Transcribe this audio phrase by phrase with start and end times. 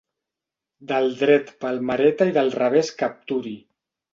[0.91, 3.55] Del dret palmereta i del revés capturi.